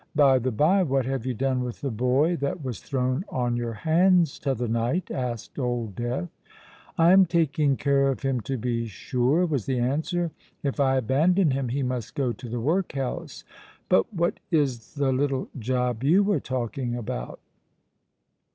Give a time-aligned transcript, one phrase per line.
[0.15, 3.73] "By the bye, what have you done with the boy that was thrown on your
[3.73, 6.31] hands t'other night?" asked Old Death.
[6.97, 10.31] "I am taking care of him, to be sure," was the answer.
[10.63, 13.43] "If I abandon him, he must go to the workhouse.
[13.89, 17.39] But what is the little job you were talking about?"